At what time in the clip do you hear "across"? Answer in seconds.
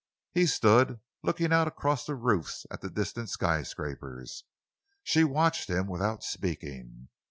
1.67-2.07